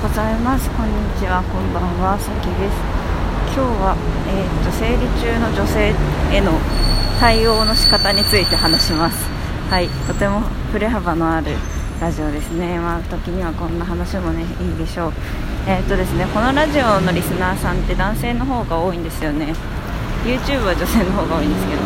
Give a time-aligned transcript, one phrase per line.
[0.00, 0.70] ございます。
[0.70, 1.42] こんにちは。
[1.42, 2.16] こんばんは。
[2.16, 2.78] さきです。
[3.50, 3.98] 今日は、
[4.30, 5.90] えーと、生理中の女性
[6.30, 6.54] への
[7.18, 9.26] 対応の仕方について話します。
[9.68, 9.88] はい。
[10.06, 10.38] とても
[10.70, 11.50] 振れ幅のある
[12.00, 12.78] ラジオですね。
[12.78, 15.12] まあ時にはこんな話もねいいでしょう。
[15.66, 19.52] えっ、とですねこのラジオのリスナーさんって男性の方が多いんですよね。
[20.22, 21.82] YouTube は女性の方が多いんですけど。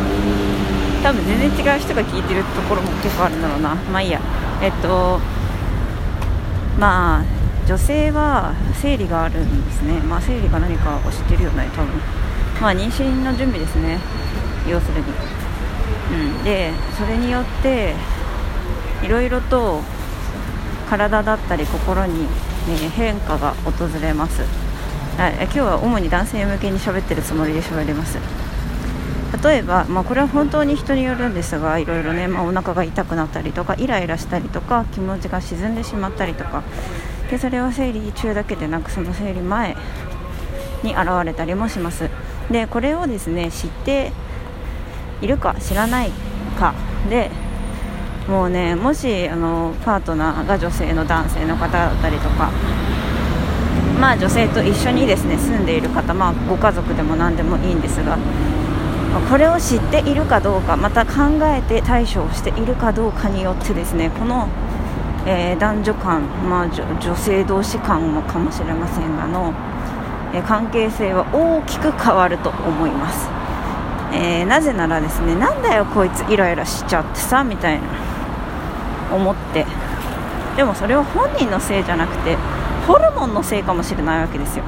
[1.01, 3.73] 多分全然違う人が聞いてるところも結構あるんだろうな。
[3.89, 4.21] まあいいや。
[4.61, 5.17] えっ、と
[6.77, 11.89] まあ女性は生理があるんですね、まあ、生理が何かを知ってるよね多分。
[12.61, 13.99] まあ妊娠の準備ですね。
[14.69, 15.05] 要するに、
[16.37, 17.93] うん、でそれによって
[19.03, 19.81] いろいろと
[20.89, 22.27] 体だったり心に、ね、
[22.95, 24.43] 変化が訪れます。
[25.17, 28.17] 今日は主に男性向けに喋ってるつもりで喋ります。
[29.43, 36.63] 例えば、まあ、これは本当に人によるんですがいろいろね、まあ、お腹が痛くなったりとかイライラしたりとか気持ちが沈んでしまったりとか
[37.29, 39.75] でそれは生理中だけでなくその生理前
[40.83, 42.09] に現れたりもします。
[42.51, 44.11] でこれをですね知って
[45.21, 46.11] いるか知らない
[46.59, 46.73] か
[47.09, 47.31] で
[48.27, 52.51] もうねもしあのパートナーが女性の男性の方だったりとか
[53.99, 58.17] まあ女性と一緒にですね住んでいる方まあご家族でも何でもいいんですが
[59.29, 64.49] これを知っているかどうかまた考えて対処をしているかどうかによってですねこの
[65.25, 69.53] えー、男女間、まあ、女性同士間もかもしれませんがの、
[70.33, 73.29] えー、関係性は大きく変わると思います、
[74.13, 77.87] えー、なぜならですねなんだよこいつイライラしちゃってさみたいな
[79.13, 79.65] 思って。
[80.55, 82.37] でもそれは本人のせいじゃなくて
[82.87, 84.63] ホルモンのせいかもしれないわけですよ。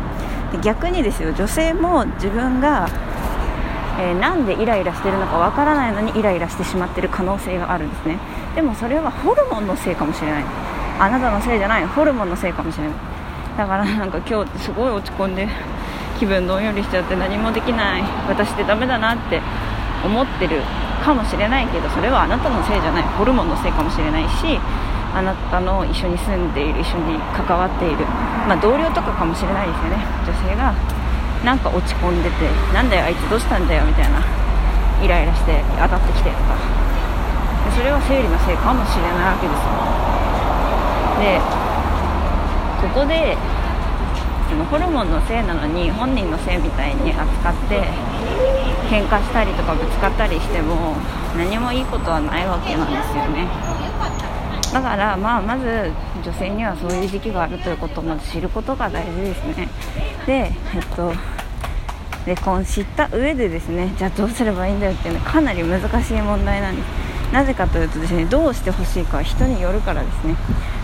[0.52, 2.88] で逆にですよ女性も自分が
[3.98, 8.18] えー、なんでイライラしてるのかわからないのにイライラしてしまってる可能性があるんですね。
[8.56, 10.44] でもそれはホルモンのせいかもしれない。
[11.00, 11.86] あなたのせいじゃない。
[11.86, 12.94] ホルモンのせいかもしれない。
[13.58, 15.48] だからなんか今日ってすごい落ち込んで
[16.20, 18.04] 気分どんよりしちゃって何もできない。
[18.28, 19.42] 私ってダメだなって
[20.04, 20.62] 思ってる
[21.04, 23.04] かもしれないけどそれはあなたのせいじゃない。
[23.04, 24.60] ホルモンのせいかもしれないし
[25.14, 28.04] あなたの一緒に住んでいる一緒に関わっている、
[28.48, 30.04] まあ、同僚とかかもしれないですよね。
[30.28, 30.74] 女性が
[31.46, 34.20] なんか落ち込んでてなんだよあいつどうしたんだよみたいな
[35.04, 36.58] イライラして当たってきてとか。
[37.76, 39.76] それは生理のせいかもしれないわけですよ。
[41.20, 41.42] で
[42.82, 43.36] ここで
[44.50, 47.84] そのホルモンのせいなのに本人のせいみたいに扱って
[48.90, 50.96] 喧嘩したりとかぶつかったりしても
[51.36, 53.48] 何もいいことはないわけなんですよね。
[54.72, 55.92] だからまあまず
[56.24, 59.68] 女性にはそういう時期があるということをまず知ることが大事ですね。
[60.26, 61.12] でえっと
[62.26, 66.86] でこの知った上でですねじゃあどうすればいいんだよっていうのはかなり難しい問題なんです。
[67.32, 70.36] なぜかというとですねどうしてほしいかは人によるからですね。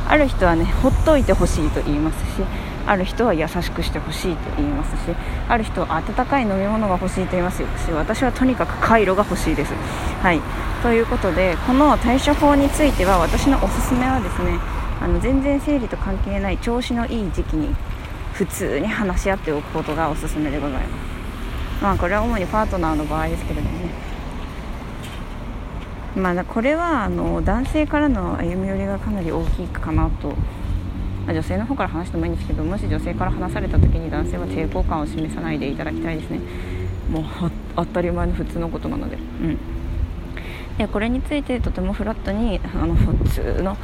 [0.08, 2.44] ある人はねほっといてほしいと言いますし
[2.86, 5.16] ある人は優しくしてほしいと言いますし
[5.48, 9.74] ある人は温かい飲み物が欲しいと言いますし私はとにかくカイロが欲しいです。
[10.22, 10.42] はい。
[10.82, 14.60] ということでこの対処法については私のおすすめはですね
[15.00, 17.76] あの全然生理と関係ない調子のいい時期に
[18.34, 21.11] 普通に話し合っておくことがおすすめでございます。
[21.82, 23.90] まあこれは主にパートナーの場合ですけれどもね。
[26.16, 30.34] まあこれはあの男性からの歩み寄りがかなり大きいかなと、
[31.26, 36.40] ま、女性の方から話してもいいんですけどもし女性から話された時に男性は抵抗感を示さないでいただきたいですね。
[37.10, 37.24] もう
[37.76, 39.18] 当たり前の普通のことなので。
[39.18, 39.58] うん。
[40.78, 43.78] でこれについてとてもフラットにあの普通の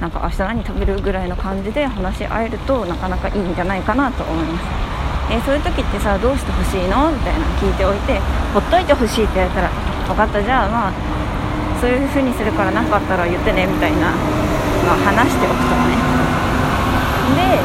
[0.00, 4.64] なんか明日何食べるぐらいの感じで話し合えるとなかなかいいんじゃないかなと思います、
[5.30, 7.12] えー、そういう時ってさどうしてほしいの？
[7.12, 8.18] みたいな聞いておいて
[8.52, 9.70] ほっといてほしいって言われたら
[10.08, 10.92] 分かったじゃあまあ
[11.80, 14.10] そういう風にするから何かあったら言ってねみたいな、
[14.88, 15.94] まあ、話しておくとかね。
[17.36, 17.60] で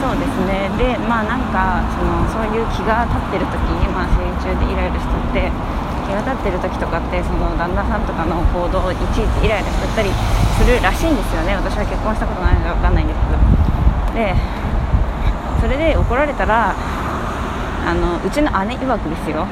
[0.00, 0.72] そうですね。
[0.80, 5.52] でまあなんかそのそういう気が立ってる時に、まあ、生理中でイライラしちゃって
[6.08, 10.10] 気が立ってる時とかってその旦那さんとかの行動をいちいちイライラしちゃったり
[10.56, 11.54] するらしいんですよね。
[11.54, 13.49] 私は結婚したことないので分かんないんですけど。
[14.14, 14.34] で
[15.60, 16.74] それで怒られたら
[17.86, 19.46] あのうちの姉曰くですよ。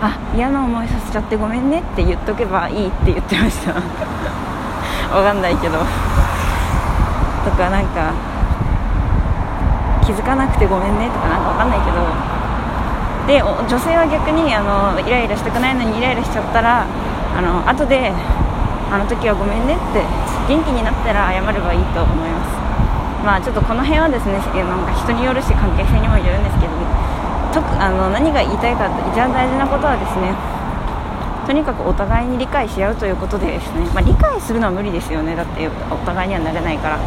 [0.00, 3.72] あ嫌な思いさせちゃってごめんねって言っとけばいいって言ってました。
[5.14, 5.78] わかんないけど。
[5.78, 8.12] とかなんか
[10.04, 12.36] 気づかなくてごめんねとかなんかわかんないけど。
[13.26, 16.84] で女性は逆にあのイライラしたくないのにイライラしちゃったら
[17.36, 18.12] あの後で
[18.92, 20.00] あの時はごめんねって
[20.46, 22.65] 元気になったら謝ればいいと思います。
[23.26, 26.78] まあちょっとこの辺はですねなんか人によるし関係性にもよるんですけど
[27.50, 30.30] とあの何が言いたいか一番大事なことはですね
[31.46, 35.36] とにかくお互いに理解し合うということでですね、まあ、理解するのは無理ですよね。
[35.36, 36.98] だってお互いにはなれないから。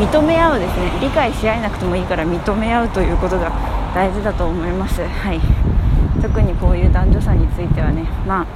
[0.00, 0.92] 認め合うですね。
[0.98, 3.52] 理解し合えなくてもいいから認め合うということが
[3.96, 5.40] 大事だと思います、はい、
[6.20, 8.46] 特にこういう男女差についてはね、まあ、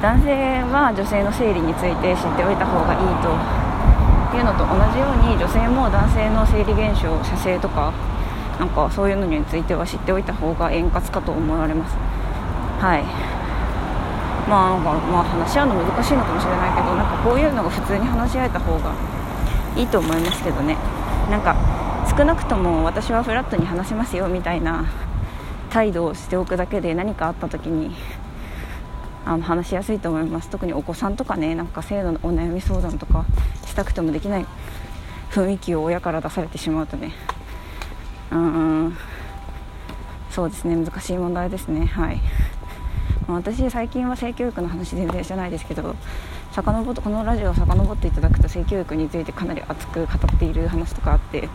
[0.00, 0.32] 男性
[0.72, 3.67] は女性の生理について知っておいた方がいいと
[4.28, 7.92] っていうのと同じように女性も男性の生理現象射精とか
[8.58, 11.96] なんかそういうのについては知っておいた方が円滑かと思われます。
[12.78, 13.04] はい。
[14.48, 18.94] まあなんか、まあ、話し合うの難しいのかもしれないけどなんかこういうのが普通に話し合えた方が
[19.76, 20.76] いいと思いますけどね。
[21.30, 21.56] なんか
[22.08, 24.84] 少なくとも私はフラットに話しますよみたいな
[25.70, 27.94] 態度をしておくだけで何かあった時に
[29.28, 30.48] あの話しやすいと思います。
[30.48, 33.26] 特にお子さんとかねなんか性のお悩み相談とか
[33.66, 34.46] したくてもできない
[35.30, 37.12] 雰囲気を親から出されてしまうとね。
[38.32, 38.96] うん。
[40.30, 40.76] そうですね。
[40.76, 41.84] 難しい問題ですね。
[41.84, 42.20] はい。
[43.28, 45.94] 私最近は性教育の話全然してないですけど
[46.52, 51.50] 遡ってこのラジオを遡っていただくと性教育についてかなり熱く語っている話とかあって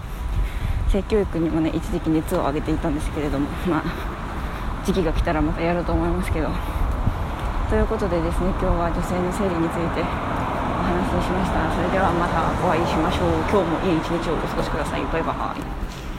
[0.89, 6.82] 性教育にもね一時期熱を上げていたんですけれどもまあ時期が来たらまたやると思いますけど。
[7.73, 10.05] ということでですね今日は女性の生理についてお
[10.85, 11.73] 話ししました。
[11.73, 13.33] それではまたお会いしましょう。
[13.49, 15.01] 今日もいい一日をお過ごしください。
[15.09, 16.12] バイバイ。